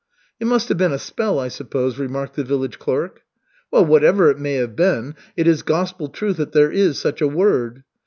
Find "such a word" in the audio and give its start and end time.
6.97-7.83